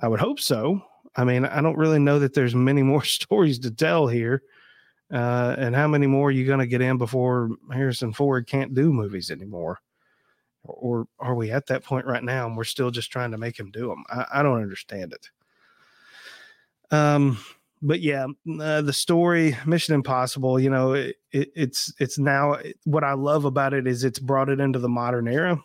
I 0.00 0.08
would 0.08 0.20
hope 0.20 0.40
so. 0.40 0.82
I 1.16 1.24
mean, 1.24 1.44
I 1.44 1.60
don't 1.60 1.78
really 1.78 1.98
know 1.98 2.18
that 2.18 2.34
there's 2.34 2.54
many 2.54 2.82
more 2.84 3.04
stories 3.04 3.58
to 3.60 3.70
tell 3.70 4.06
here, 4.06 4.42
uh, 5.12 5.56
and 5.58 5.74
how 5.74 5.88
many 5.88 6.06
more 6.06 6.28
are 6.28 6.32
you 6.32 6.46
going 6.46 6.58
to 6.58 6.66
get 6.66 6.82
in 6.82 6.98
before 6.98 7.50
Harrison 7.72 8.12
Ford 8.12 8.46
can't 8.46 8.74
do 8.74 8.92
movies 8.92 9.30
anymore? 9.30 9.80
Or 10.64 11.06
are 11.18 11.34
we 11.34 11.50
at 11.50 11.66
that 11.66 11.84
point 11.84 12.04
right 12.04 12.22
now 12.22 12.46
and 12.46 12.56
we're 12.56 12.64
still 12.64 12.90
just 12.90 13.10
trying 13.10 13.30
to 13.30 13.38
make 13.38 13.58
him 13.58 13.70
do 13.70 13.88
them? 13.88 14.04
I, 14.10 14.26
I 14.34 14.42
don't 14.42 14.60
understand 14.60 15.14
it. 15.14 15.30
Um, 16.90 17.38
but 17.80 18.00
yeah, 18.00 18.26
uh, 18.60 18.82
the 18.82 18.92
story 18.92 19.56
Mission 19.64 19.94
Impossible, 19.94 20.58
you 20.58 20.68
know, 20.68 20.92
it, 20.92 21.16
it, 21.30 21.50
it's 21.54 21.92
it's 21.98 22.18
now 22.18 22.58
what 22.84 23.04
I 23.04 23.12
love 23.12 23.44
about 23.44 23.72
it 23.72 23.86
is 23.86 24.04
it's 24.04 24.18
brought 24.18 24.48
it 24.48 24.60
into 24.60 24.78
the 24.78 24.88
modern 24.88 25.28
era. 25.28 25.62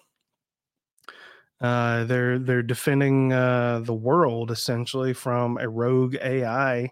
Uh, 1.64 2.06
they're 2.06 2.40
they're 2.40 2.64
defending 2.64 3.34
uh, 3.34 3.82
the 3.86 3.96
world 3.96 4.52
essentially 4.52 5.14
from 5.14 5.58
a 5.60 5.70
rogue 5.70 6.16
AI 6.22 6.92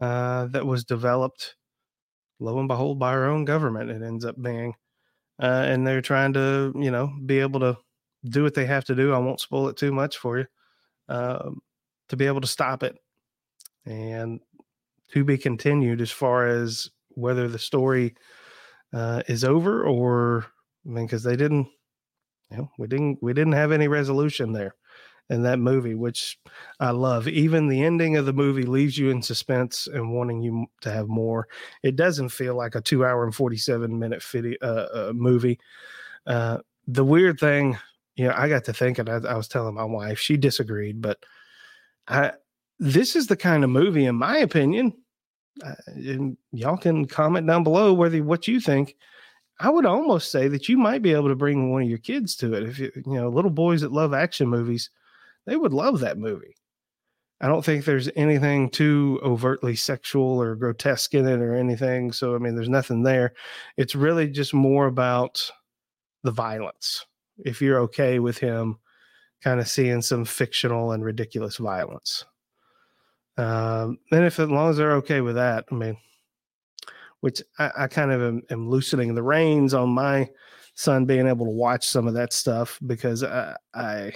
uh, 0.00 0.46
that 0.46 0.66
was 0.66 0.84
developed, 0.84 1.56
lo 2.40 2.58
and 2.58 2.68
behold, 2.68 2.98
by 2.98 3.10
our 3.12 3.26
own 3.26 3.44
government. 3.44 3.90
It 3.90 4.02
ends 4.02 4.24
up 4.24 4.40
being, 4.42 4.74
uh, 5.42 5.64
and 5.68 5.86
they're 5.86 6.02
trying 6.02 6.34
to 6.34 6.72
you 6.76 6.90
know 6.90 7.12
be 7.26 7.40
able 7.40 7.60
to 7.60 7.78
do 8.26 8.42
what 8.44 8.54
they 8.54 8.66
have 8.66 8.84
to 8.86 8.94
do. 8.96 9.12
I 9.14 9.18
won't 9.18 9.40
spoil 9.40 9.68
it 9.68 9.76
too 9.76 9.92
much 9.92 10.18
for 10.18 10.38
you 10.38 10.46
um, 11.08 11.60
to 12.10 12.16
be 12.16 12.26
able 12.26 12.42
to 12.42 12.46
stop 12.48 12.82
it 12.82 12.96
and 13.86 14.40
to 15.12 15.24
be 15.24 15.38
continued 15.38 16.00
as 16.00 16.10
far 16.10 16.48
as 16.48 16.90
whether 17.10 17.48
the 17.48 17.58
story 17.58 18.14
uh, 18.94 19.22
is 19.28 19.44
over 19.44 19.84
or 19.84 20.46
I 20.86 20.90
mean 20.90 21.06
because 21.06 21.24
they 21.24 21.36
didn't 21.36 21.68
know 22.50 22.70
we 22.78 22.86
didn't 22.86 23.18
we 23.22 23.32
didn't 23.32 23.52
have 23.52 23.72
any 23.72 23.88
resolution 23.88 24.52
there 24.52 24.74
in 25.28 25.42
that 25.42 25.58
movie 25.58 25.94
which 25.94 26.38
I 26.78 26.90
love. 26.90 27.26
Even 27.26 27.66
the 27.66 27.82
ending 27.82 28.16
of 28.16 28.26
the 28.26 28.32
movie 28.32 28.62
leaves 28.62 28.96
you 28.96 29.10
in 29.10 29.22
suspense 29.22 29.88
and 29.88 30.14
wanting 30.14 30.40
you 30.40 30.66
to 30.82 30.92
have 30.92 31.08
more. 31.08 31.48
It 31.82 31.96
doesn't 31.96 32.28
feel 32.28 32.54
like 32.54 32.76
a 32.76 32.80
2 32.80 33.04
hour 33.04 33.24
and 33.24 33.34
47 33.34 33.98
minute 33.98 34.22
video, 34.22 34.56
uh, 34.62 34.88
uh, 34.94 35.12
movie. 35.14 35.58
Uh, 36.26 36.58
the 36.86 37.04
weird 37.04 37.40
thing 37.40 37.76
you 38.14 38.26
know 38.26 38.34
I 38.36 38.48
got 38.48 38.64
to 38.64 38.72
thinking 38.72 39.08
I, 39.08 39.16
I 39.16 39.36
was 39.36 39.48
telling 39.48 39.74
my 39.74 39.84
wife 39.84 40.18
she 40.18 40.36
disagreed 40.36 41.02
but 41.02 41.18
I 42.06 42.32
this 42.78 43.16
is 43.16 43.26
the 43.26 43.36
kind 43.36 43.64
of 43.64 43.70
movie, 43.70 44.06
in 44.06 44.16
my 44.16 44.38
opinion, 44.38 44.92
uh, 45.64 45.74
and 45.86 46.36
y'all 46.52 46.76
can 46.76 47.06
comment 47.06 47.46
down 47.46 47.64
below 47.64 47.92
whether 47.92 48.22
what 48.22 48.46
you 48.46 48.60
think. 48.60 48.96
I 49.58 49.70
would 49.70 49.86
almost 49.86 50.30
say 50.30 50.48
that 50.48 50.68
you 50.68 50.76
might 50.76 51.02
be 51.02 51.12
able 51.12 51.28
to 51.28 51.34
bring 51.34 51.70
one 51.70 51.82
of 51.82 51.88
your 51.88 51.98
kids 51.98 52.36
to 52.36 52.52
it. 52.54 52.64
If 52.64 52.78
you, 52.78 52.92
you 52.94 53.14
know, 53.14 53.28
little 53.28 53.50
boys 53.50 53.80
that 53.80 53.92
love 53.92 54.12
action 54.12 54.48
movies, 54.48 54.90
they 55.46 55.56
would 55.56 55.72
love 55.72 56.00
that 56.00 56.18
movie. 56.18 56.56
I 57.40 57.48
don't 57.48 57.64
think 57.64 57.84
there's 57.84 58.08
anything 58.16 58.70
too 58.70 59.20
overtly 59.22 59.76
sexual 59.76 60.40
or 60.40 60.56
grotesque 60.56 61.14
in 61.14 61.26
it 61.26 61.40
or 61.40 61.54
anything. 61.54 62.12
So, 62.12 62.34
I 62.34 62.38
mean, 62.38 62.54
there's 62.54 62.68
nothing 62.68 63.02
there. 63.02 63.34
It's 63.76 63.94
really 63.94 64.28
just 64.28 64.54
more 64.54 64.86
about 64.86 65.50
the 66.22 66.30
violence. 66.30 67.04
If 67.38 67.60
you're 67.60 67.80
okay 67.80 68.18
with 68.18 68.38
him 68.38 68.78
kind 69.42 69.60
of 69.60 69.68
seeing 69.68 70.00
some 70.00 70.24
fictional 70.24 70.92
and 70.92 71.04
ridiculous 71.04 71.58
violence. 71.58 72.24
Um, 73.36 73.98
and 74.10 74.24
if 74.24 74.40
as 74.40 74.48
long 74.48 74.70
as 74.70 74.78
they're 74.78 74.94
okay 74.96 75.20
with 75.20 75.34
that, 75.34 75.66
I 75.70 75.74
mean, 75.74 75.98
which 77.26 77.42
I, 77.58 77.72
I 77.76 77.86
kind 77.88 78.12
of 78.12 78.22
am, 78.22 78.42
am, 78.50 78.70
loosening 78.70 79.12
the 79.12 79.22
reins 79.22 79.74
on 79.74 79.88
my 79.88 80.28
son 80.76 81.06
being 81.06 81.26
able 81.26 81.44
to 81.44 81.50
watch 81.50 81.84
some 81.84 82.06
of 82.06 82.14
that 82.14 82.32
stuff 82.32 82.78
because 82.86 83.24
I, 83.24 83.56
I 83.74 84.12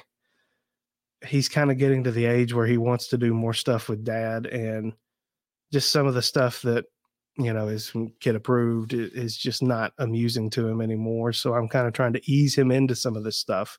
he's 1.26 1.48
kind 1.48 1.72
of 1.72 1.78
getting 1.78 2.04
to 2.04 2.12
the 2.12 2.26
age 2.26 2.54
where 2.54 2.68
he 2.68 2.78
wants 2.78 3.08
to 3.08 3.18
do 3.18 3.34
more 3.34 3.52
stuff 3.52 3.88
with 3.88 4.04
dad 4.04 4.46
and 4.46 4.92
just 5.72 5.90
some 5.90 6.06
of 6.06 6.14
the 6.14 6.22
stuff 6.22 6.62
that 6.62 6.84
you 7.40 7.52
know 7.52 7.68
is 7.68 7.92
kid 8.20 8.34
approved 8.34 8.92
is 8.92 9.36
just 9.36 9.62
not 9.62 9.92
amusing 9.98 10.50
to 10.50 10.66
him 10.68 10.80
anymore 10.80 11.32
so 11.32 11.54
i'm 11.54 11.68
kind 11.68 11.86
of 11.86 11.92
trying 11.92 12.12
to 12.12 12.30
ease 12.30 12.54
him 12.54 12.70
into 12.70 12.94
some 12.94 13.16
of 13.16 13.24
this 13.24 13.38
stuff 13.38 13.78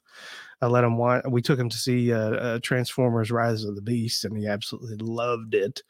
I 0.62 0.68
let 0.68 0.84
him 0.84 0.98
watch. 0.98 1.24
We 1.28 1.42
took 1.42 1.60
him 1.60 1.70
to 1.70 1.78
see 1.78 2.14
uh, 2.14 2.32
uh, 2.32 2.60
Transformers: 2.62 3.32
Rise 3.32 3.64
of 3.64 3.76
the 3.76 3.82
Beast, 3.82 4.24
and 4.26 4.38
he 4.38 4.48
absolutely 4.48 4.98
loved 4.98 5.56
it. 5.56 5.82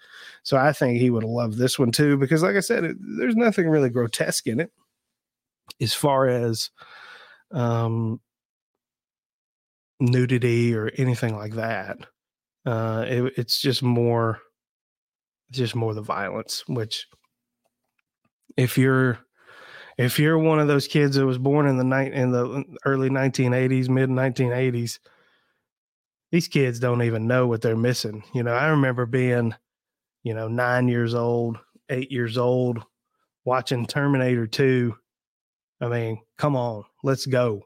So 0.44 0.56
I 0.56 0.72
think 0.72 0.98
he 0.98 1.10
would 1.10 1.26
love 1.26 1.58
this 1.58 1.78
one 1.78 1.92
too, 1.92 2.18
because, 2.18 2.42
like 2.42 2.56
I 2.56 2.62
said, 2.62 2.86
it, 2.86 2.98
there's 3.18 3.36
nothing 3.36 3.68
really 3.68 3.90
grotesque 3.90 4.48
in 4.48 4.62
it, 4.62 4.72
as 5.82 5.94
far 5.94 6.28
as 6.28 6.70
um, 7.52 8.22
nudity 10.00 10.74
or 10.74 10.90
anything 10.98 11.36
like 11.36 11.56
that. 11.56 11.98
Uh, 12.66 13.04
it, 13.08 13.34
it's 13.38 13.60
just 13.60 13.84
more, 13.84 14.40
it's 15.50 15.58
just 15.58 15.76
more 15.76 15.94
the 15.94 16.02
violence. 16.02 16.64
Which, 16.66 17.08
if 18.58 18.78
you're, 18.78 19.20
if 19.98 20.20
you're 20.20 20.38
one 20.38 20.60
of 20.60 20.68
those 20.68 20.88
kids 20.88 21.16
that 21.16 21.26
was 21.26 21.38
born 21.38 21.68
in 21.68 21.78
the 21.78 21.84
night 21.84 22.14
in 22.14 22.32
the 22.32 22.64
early 22.86 23.10
1980s, 23.10 23.90
mid 23.90 24.10
1980s, 24.10 25.00
these 26.32 26.48
kids 26.48 26.80
don't 26.80 27.04
even 27.04 27.28
know 27.28 27.48
what 27.48 27.62
they're 27.62 27.76
missing. 27.76 28.24
You 28.34 28.44
know, 28.44 28.54
I 28.54 28.68
remember 28.68 29.06
being, 29.06 29.54
you 30.24 30.34
know, 30.34 30.48
nine 30.48 30.88
years 30.88 31.14
old, 31.14 31.58
eight 31.90 32.12
years 32.12 32.38
old, 32.38 32.84
watching 33.44 33.86
Terminator 33.86 34.48
2. 34.48 34.96
I 35.82 35.88
mean, 35.88 36.22
come 36.38 36.56
on, 36.56 36.84
let's 37.04 37.26
go. 37.26 37.62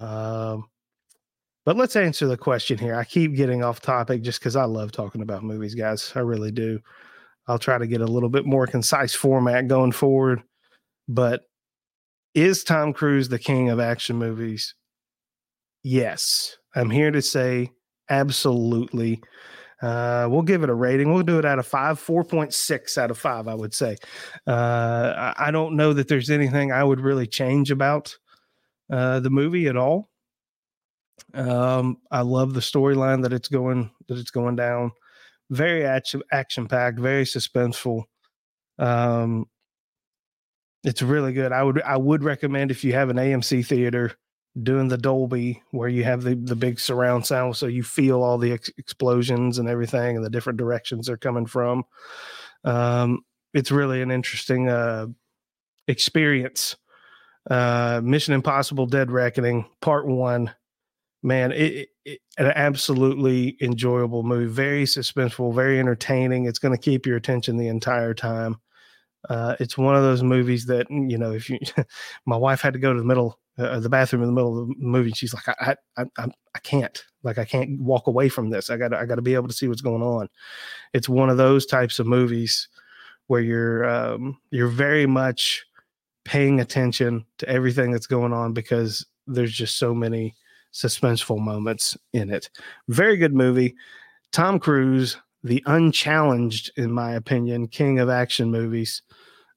Um, 0.00 0.68
but 1.64 1.76
let's 1.76 1.94
answer 1.94 2.26
the 2.26 2.36
question 2.36 2.78
here. 2.78 2.94
I 2.94 3.04
keep 3.04 3.36
getting 3.36 3.62
off 3.62 3.80
topic 3.80 4.22
just 4.22 4.40
because 4.40 4.56
I 4.56 4.64
love 4.64 4.92
talking 4.92 5.22
about 5.22 5.44
movies, 5.44 5.74
guys. 5.74 6.10
I 6.14 6.20
really 6.20 6.50
do. 6.50 6.80
I'll 7.50 7.58
try 7.58 7.78
to 7.78 7.86
get 7.88 8.00
a 8.00 8.06
little 8.06 8.28
bit 8.28 8.46
more 8.46 8.68
concise 8.68 9.12
format 9.12 9.66
going 9.66 9.90
forward. 9.90 10.44
But 11.08 11.42
is 12.32 12.62
Tom 12.62 12.92
Cruise 12.92 13.28
the 13.28 13.40
king 13.40 13.70
of 13.70 13.80
action 13.80 14.16
movies? 14.16 14.76
Yes. 15.82 16.56
I'm 16.76 16.90
here 16.90 17.10
to 17.10 17.20
say 17.20 17.72
absolutely. 18.08 19.20
Uh, 19.82 20.28
we'll 20.30 20.42
give 20.42 20.62
it 20.62 20.70
a 20.70 20.74
rating. 20.74 21.12
We'll 21.12 21.24
do 21.24 21.40
it 21.40 21.44
out 21.44 21.58
of 21.58 21.66
five, 21.66 21.98
4.6 21.98 22.98
out 22.98 23.10
of 23.10 23.18
five, 23.18 23.48
I 23.48 23.54
would 23.54 23.74
say. 23.74 23.96
Uh, 24.46 25.32
I 25.36 25.50
don't 25.50 25.74
know 25.74 25.92
that 25.92 26.06
there's 26.06 26.30
anything 26.30 26.70
I 26.70 26.84
would 26.84 27.00
really 27.00 27.26
change 27.26 27.72
about 27.72 28.16
uh, 28.92 29.18
the 29.18 29.30
movie 29.30 29.66
at 29.66 29.76
all. 29.76 30.08
Um, 31.34 31.96
I 32.12 32.20
love 32.20 32.54
the 32.54 32.60
storyline 32.60 33.22
that 33.22 33.32
it's 33.32 33.48
going 33.48 33.90
that 34.06 34.18
it's 34.18 34.30
going 34.30 34.54
down. 34.54 34.92
Very 35.50 35.84
action 35.84 36.22
action 36.32 36.66
packed, 36.66 36.98
very 36.98 37.24
suspenseful. 37.24 38.04
Um, 38.78 39.46
it's 40.84 41.02
really 41.02 41.32
good. 41.32 41.52
I 41.52 41.62
would 41.62 41.82
I 41.82 41.96
would 41.96 42.24
recommend 42.24 42.70
if 42.70 42.84
you 42.84 42.92
have 42.94 43.10
an 43.10 43.16
AMC 43.16 43.66
theater 43.66 44.12
doing 44.60 44.88
the 44.88 44.98
Dolby 44.98 45.62
where 45.70 45.88
you 45.88 46.04
have 46.04 46.22
the 46.22 46.34
the 46.34 46.56
big 46.56 46.80
surround 46.80 47.26
sound, 47.26 47.56
so 47.56 47.66
you 47.66 47.82
feel 47.82 48.22
all 48.22 48.38
the 48.38 48.52
ex- 48.52 48.70
explosions 48.78 49.58
and 49.58 49.68
everything 49.68 50.16
and 50.16 50.24
the 50.24 50.30
different 50.30 50.58
directions 50.58 51.06
they're 51.06 51.16
coming 51.16 51.46
from. 51.46 51.84
Um, 52.64 53.20
it's 53.52 53.70
really 53.70 54.02
an 54.02 54.10
interesting 54.10 54.68
uh, 54.68 55.08
experience. 55.88 56.76
Uh, 57.50 58.00
Mission 58.02 58.34
Impossible: 58.34 58.86
Dead 58.86 59.10
Reckoning 59.10 59.66
Part 59.80 60.06
One 60.06 60.54
man, 61.22 61.52
it, 61.52 61.72
it, 61.74 61.88
an 62.38 62.46
absolutely 62.54 63.56
enjoyable 63.60 64.22
movie, 64.22 64.46
very 64.46 64.84
suspenseful, 64.84 65.54
very 65.54 65.78
entertaining. 65.78 66.46
It's 66.46 66.58
going 66.58 66.76
to 66.76 66.80
keep 66.80 67.06
your 67.06 67.16
attention 67.16 67.56
the 67.56 67.68
entire 67.68 68.14
time. 68.14 68.56
Uh, 69.28 69.54
it's 69.60 69.76
one 69.76 69.96
of 69.96 70.02
those 70.02 70.22
movies 70.22 70.66
that 70.66 70.86
you 70.90 71.18
know, 71.18 71.32
if 71.32 71.50
you, 71.50 71.58
my 72.26 72.36
wife 72.36 72.60
had 72.60 72.72
to 72.72 72.78
go 72.78 72.92
to 72.92 72.98
the 72.98 73.04
middle, 73.04 73.38
uh, 73.58 73.78
the 73.80 73.88
bathroom 73.88 74.22
in 74.22 74.28
the 74.28 74.34
middle 74.34 74.62
of 74.62 74.68
the 74.68 74.74
movie. 74.78 75.12
She's 75.12 75.34
like, 75.34 75.48
I, 75.48 75.76
I, 75.96 76.04
I, 76.16 76.26
I 76.54 76.58
can't, 76.60 77.04
like, 77.22 77.38
I 77.38 77.44
can't 77.44 77.80
walk 77.80 78.06
away 78.06 78.28
from 78.28 78.50
this. 78.50 78.70
I 78.70 78.76
got, 78.76 78.94
I 78.94 79.04
got 79.04 79.16
to 79.16 79.22
be 79.22 79.34
able 79.34 79.48
to 79.48 79.54
see 79.54 79.68
what's 79.68 79.82
going 79.82 80.02
on. 80.02 80.28
It's 80.94 81.08
one 81.08 81.28
of 81.28 81.36
those 81.36 81.66
types 81.66 81.98
of 81.98 82.06
movies 82.06 82.68
where 83.26 83.40
you're, 83.40 83.84
um, 83.88 84.38
you're 84.50 84.68
very 84.68 85.06
much 85.06 85.66
paying 86.24 86.60
attention 86.60 87.26
to 87.38 87.48
everything 87.48 87.90
that's 87.90 88.06
going 88.06 88.32
on 88.32 88.52
because 88.52 89.06
there's 89.26 89.52
just 89.52 89.78
so 89.78 89.94
many 89.94 90.34
suspenseful 90.72 91.38
moments 91.38 91.96
in 92.12 92.30
it. 92.30 92.50
Very 92.88 93.16
good 93.16 93.34
movie. 93.34 93.74
Tom 94.32 94.58
Cruise, 94.58 95.16
the 95.42 95.62
unchallenged, 95.66 96.70
in 96.76 96.92
my 96.92 97.12
opinion, 97.12 97.68
king 97.68 97.98
of 97.98 98.08
action 98.08 98.50
movies. 98.50 99.02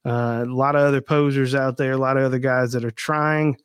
Uh, 0.04 0.44
a 0.46 0.52
lot 0.52 0.76
of 0.76 0.82
other 0.82 1.00
posers 1.00 1.54
out 1.54 1.76
there, 1.76 1.92
a 1.92 1.96
lot 1.98 2.16
of 2.16 2.24
other 2.24 2.38
guys 2.38 2.72
that 2.72 2.84
are 2.84 2.90
trying, 2.90 3.56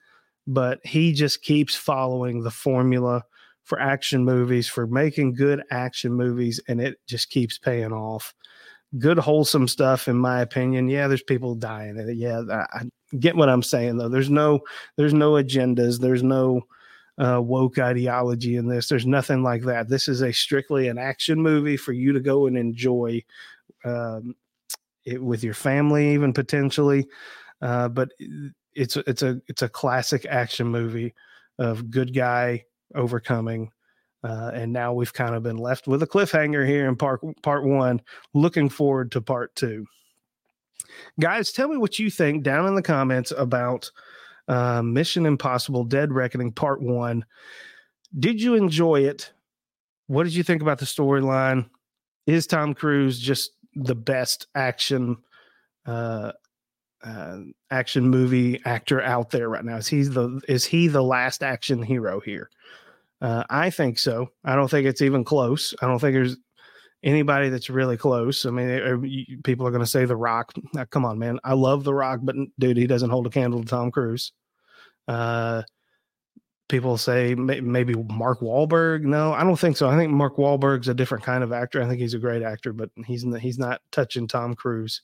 but 0.47 0.79
he 0.85 1.11
just 1.11 1.41
keeps 1.41 1.75
following 1.75 2.43
the 2.43 2.51
formula 2.51 3.23
for 3.63 3.79
action 3.79 4.23
movies, 4.23 4.67
for 4.67 4.87
making 4.87 5.33
good 5.33 5.61
action 5.69 6.13
movies, 6.13 6.59
and 6.67 6.81
it 6.81 6.97
just 7.07 7.29
keeps 7.29 7.57
paying 7.57 7.91
off. 7.91 8.33
Good, 8.97 9.19
wholesome 9.19 9.67
stuff, 9.67 10.07
in 10.07 10.15
my 10.15 10.41
opinion. 10.41 10.87
Yeah, 10.89 11.07
there's 11.07 11.21
people 11.21 11.53
dying. 11.53 12.03
Yeah, 12.15 12.41
I, 12.51 12.65
I 12.79 12.81
get 13.19 13.35
what 13.35 13.49
I'm 13.49 13.61
saying 13.61 13.97
though. 13.97 14.09
There's 14.09 14.31
no, 14.31 14.61
there's 14.97 15.13
no 15.13 15.33
agendas. 15.33 15.99
There's 15.99 16.23
no, 16.23 16.61
uh, 17.19 17.41
woke 17.41 17.77
ideology 17.77 18.55
in 18.55 18.67
this. 18.67 18.87
There's 18.87 19.05
nothing 19.05 19.43
like 19.43 19.63
that. 19.63 19.89
This 19.89 20.07
is 20.07 20.21
a 20.21 20.31
strictly 20.31 20.87
an 20.87 20.97
action 20.97 21.41
movie 21.41 21.77
for 21.77 21.91
you 21.91 22.13
to 22.13 22.19
go 22.19 22.47
and 22.47 22.57
enjoy 22.57 23.23
um, 23.83 24.35
it 25.05 25.21
with 25.21 25.43
your 25.43 25.53
family, 25.53 26.13
even 26.13 26.33
potentially. 26.33 27.07
Uh, 27.61 27.89
but 27.89 28.09
it's 28.73 28.95
it's 28.95 29.21
a 29.21 29.41
it's 29.47 29.61
a 29.61 29.69
classic 29.69 30.25
action 30.29 30.67
movie 30.67 31.13
of 31.57 31.91
good 31.91 32.13
guy 32.13 32.63
overcoming. 32.95 33.71
Uh, 34.23 34.51
and 34.53 34.73
now 34.73 34.93
we've 34.93 35.13
kind 35.13 35.35
of 35.35 35.43
been 35.43 35.57
left 35.57 35.87
with 35.87 36.03
a 36.03 36.07
cliffhanger 36.07 36.65
here 36.65 36.87
in 36.87 36.95
part 36.95 37.21
part 37.41 37.65
one. 37.65 38.01
Looking 38.33 38.69
forward 38.69 39.11
to 39.11 39.21
part 39.21 39.53
two. 39.55 39.85
Guys, 41.19 41.51
tell 41.51 41.67
me 41.67 41.77
what 41.77 41.99
you 41.99 42.09
think 42.09 42.43
down 42.43 42.65
in 42.67 42.75
the 42.75 42.81
comments 42.81 43.31
about 43.37 43.91
uh, 44.49 44.81
Mission 44.81 45.25
Impossible 45.25 45.85
Dead 45.85 46.11
Reckoning 46.11 46.51
Part 46.51 46.81
One. 46.81 47.23
Did 48.17 48.41
you 48.41 48.55
enjoy 48.55 49.01
it? 49.01 49.31
What 50.07 50.23
did 50.23 50.33
you 50.33 50.43
think 50.43 50.61
about 50.61 50.79
the 50.79 50.85
storyline? 50.85 51.69
Is 52.25 52.47
Tom 52.47 52.73
Cruise 52.73 53.19
just 53.19 53.51
the 53.75 53.95
best 53.95 54.47
action 54.55 55.17
uh, 55.85 56.31
uh, 57.03 57.37
action 57.71 58.09
movie 58.09 58.59
actor 58.65 59.01
out 59.01 59.29
there 59.29 59.47
right 59.47 59.63
now? 59.63 59.77
Is 59.77 59.87
he 59.87 60.01
the 60.03 60.41
is 60.47 60.65
he 60.65 60.87
the 60.87 61.03
last 61.03 61.43
action 61.43 61.83
hero 61.83 62.19
here? 62.19 62.49
Uh, 63.21 63.43
I 63.49 63.69
think 63.69 63.99
so. 63.99 64.31
I 64.43 64.55
don't 64.55 64.69
think 64.69 64.87
it's 64.87 65.01
even 65.01 65.23
close. 65.23 65.75
I 65.81 65.87
don't 65.87 65.99
think 65.99 66.13
there's 66.15 66.37
anybody 67.03 67.49
that's 67.49 67.69
really 67.69 67.97
close. 67.97 68.45
I 68.45 68.49
mean, 68.49 69.41
people 69.43 69.67
are 69.67 69.71
going 69.71 69.83
to 69.83 69.89
say 69.89 70.05
The 70.05 70.15
Rock. 70.15 70.53
Now, 70.73 70.85
come 70.85 71.05
on, 71.05 71.19
man. 71.19 71.39
I 71.43 71.53
love 71.53 71.83
The 71.83 71.93
Rock, 71.93 72.21
but 72.23 72.35
dude, 72.57 72.77
he 72.77 72.87
doesn't 72.87 73.09
hold 73.09 73.27
a 73.27 73.29
candle 73.29 73.61
to 73.61 73.67
Tom 73.67 73.91
Cruise. 73.91 74.31
Uh, 75.07 75.63
people 76.69 76.97
say 76.97 77.35
maybe 77.35 77.95
Mark 77.95 78.39
Wahlberg. 78.39 79.01
No, 79.01 79.33
I 79.33 79.43
don't 79.43 79.59
think 79.59 79.75
so. 79.75 79.89
I 79.89 79.97
think 79.97 80.11
Mark 80.11 80.37
Wahlberg's 80.37 80.87
a 80.87 80.93
different 80.93 81.25
kind 81.25 81.43
of 81.43 81.51
actor. 81.51 81.81
I 81.81 81.87
think 81.87 81.99
he's 81.99 82.13
a 82.13 82.19
great 82.19 82.43
actor, 82.43 82.71
but 82.71 82.89
he's 83.05 83.25
he's 83.39 83.59
not 83.59 83.81
touching 83.91 84.27
Tom 84.27 84.53
Cruise. 84.53 85.01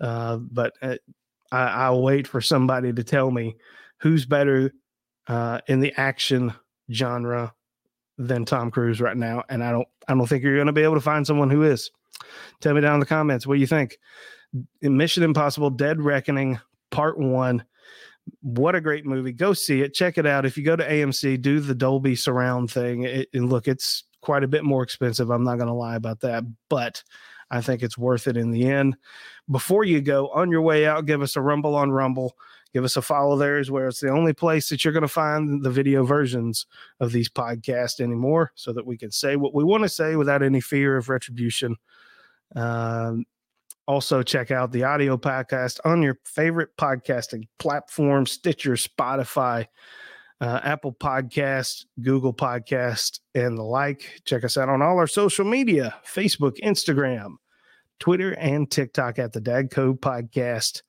Uh, 0.00 0.36
but 0.36 0.72
uh, 0.80 0.96
I, 1.50 1.90
will 1.90 2.02
wait 2.02 2.28
for 2.28 2.40
somebody 2.40 2.92
to 2.92 3.02
tell 3.02 3.30
me 3.30 3.56
who's 3.98 4.24
better 4.24 4.72
uh, 5.26 5.60
in 5.66 5.80
the 5.80 5.92
action 5.96 6.54
genre 6.90 7.52
than 8.16 8.44
Tom 8.44 8.70
Cruise 8.70 9.00
right 9.00 9.16
now, 9.16 9.42
and 9.48 9.62
I 9.62 9.72
don't 9.72 9.88
I 10.06 10.14
don't 10.14 10.26
think 10.26 10.44
you're 10.44 10.56
going 10.56 10.66
to 10.68 10.72
be 10.72 10.84
able 10.84 10.94
to 10.94 11.00
find 11.00 11.26
someone 11.26 11.50
who 11.50 11.64
is. 11.64 11.90
Tell 12.60 12.74
me 12.74 12.80
down 12.80 12.94
in 12.94 13.00
the 13.00 13.06
comments 13.06 13.46
what 13.46 13.58
you 13.58 13.66
think. 13.66 13.98
In 14.80 14.96
Mission 14.96 15.24
Impossible: 15.24 15.70
Dead 15.70 16.00
Reckoning 16.00 16.60
Part 16.90 17.18
One 17.18 17.64
what 18.40 18.74
a 18.74 18.80
great 18.80 19.06
movie. 19.06 19.32
Go 19.32 19.52
see 19.52 19.82
it. 19.82 19.94
Check 19.94 20.18
it 20.18 20.26
out. 20.26 20.46
If 20.46 20.56
you 20.56 20.64
go 20.64 20.76
to 20.76 20.88
AMC, 20.88 21.40
do 21.40 21.60
the 21.60 21.74
Dolby 21.74 22.16
surround 22.16 22.70
thing. 22.70 23.04
It, 23.04 23.28
and 23.32 23.48
look, 23.48 23.68
it's 23.68 24.04
quite 24.20 24.44
a 24.44 24.48
bit 24.48 24.64
more 24.64 24.82
expensive. 24.82 25.30
I'm 25.30 25.44
not 25.44 25.56
going 25.56 25.68
to 25.68 25.74
lie 25.74 25.96
about 25.96 26.20
that, 26.20 26.44
but 26.68 27.02
I 27.50 27.60
think 27.60 27.82
it's 27.82 27.98
worth 27.98 28.26
it 28.26 28.36
in 28.36 28.50
the 28.50 28.68
end. 28.68 28.96
Before 29.50 29.84
you 29.84 30.00
go 30.00 30.28
on 30.28 30.50
your 30.50 30.62
way 30.62 30.86
out, 30.86 31.06
give 31.06 31.22
us 31.22 31.36
a 31.36 31.40
rumble 31.40 31.74
on 31.74 31.90
Rumble. 31.90 32.36
Give 32.74 32.84
us 32.84 32.96
a 32.96 33.02
follow 33.02 33.36
there 33.36 33.58
is 33.58 33.70
where 33.70 33.88
it's 33.88 34.00
the 34.00 34.10
only 34.10 34.34
place 34.34 34.68
that 34.68 34.84
you're 34.84 34.92
going 34.92 35.00
to 35.00 35.08
find 35.08 35.62
the 35.62 35.70
video 35.70 36.04
versions 36.04 36.66
of 37.00 37.12
these 37.12 37.30
podcasts 37.30 37.98
anymore 37.98 38.52
so 38.54 38.74
that 38.74 38.86
we 38.86 38.98
can 38.98 39.10
say 39.10 39.36
what 39.36 39.54
we 39.54 39.64
want 39.64 39.84
to 39.84 39.88
say 39.88 40.16
without 40.16 40.42
any 40.42 40.60
fear 40.60 40.98
of 40.98 41.08
retribution. 41.08 41.76
Um, 42.54 43.24
also, 43.88 44.22
check 44.22 44.50
out 44.50 44.70
the 44.70 44.84
audio 44.84 45.16
podcast 45.16 45.80
on 45.82 46.02
your 46.02 46.18
favorite 46.22 46.76
podcasting 46.76 47.48
platform 47.58 48.26
Stitcher, 48.26 48.74
Spotify, 48.74 49.64
uh, 50.42 50.60
Apple 50.62 50.92
Podcast, 50.92 51.86
Google 52.02 52.34
Podcast, 52.34 53.20
and 53.34 53.56
the 53.56 53.62
like. 53.62 54.20
Check 54.26 54.44
us 54.44 54.58
out 54.58 54.68
on 54.68 54.82
all 54.82 54.98
our 54.98 55.06
social 55.06 55.46
media 55.46 55.96
Facebook, 56.06 56.60
Instagram, 56.62 57.36
Twitter, 57.98 58.32
and 58.32 58.70
TikTok 58.70 59.18
at 59.18 59.32
the 59.32 59.40
Dad 59.40 59.70
Code 59.70 60.02
Podcast. 60.02 60.82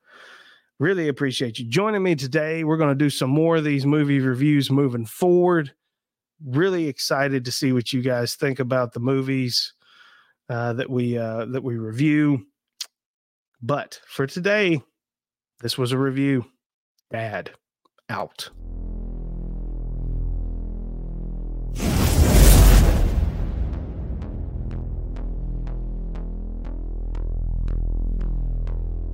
Really 0.78 1.08
appreciate 1.08 1.58
you 1.58 1.70
joining 1.70 2.04
me 2.04 2.16
today. 2.16 2.66
We're 2.66 2.76
going 2.76 2.90
to 2.90 2.96
do 2.96 3.10
some 3.10 3.30
more 3.30 3.56
of 3.56 3.64
these 3.64 3.86
movie 3.86 4.20
reviews 4.20 4.70
moving 4.70 5.06
forward. 5.06 5.72
Really 6.46 6.90
excited 6.90 7.46
to 7.46 7.52
see 7.54 7.72
what 7.72 7.94
you 7.94 8.02
guys 8.02 8.36
think 8.36 8.60
about 8.60 8.92
the 8.92 9.00
movies 9.00 9.74
uh, 10.50 10.74
that 10.74 10.90
we 10.90 11.18
uh, 11.18 11.46
that 11.46 11.64
we 11.64 11.78
review. 11.78 12.46
But 13.62 14.00
for 14.08 14.26
today, 14.26 14.82
this 15.62 15.78
was 15.78 15.92
a 15.92 15.98
review. 15.98 16.46
Dad 17.12 17.52
out. 18.10 18.50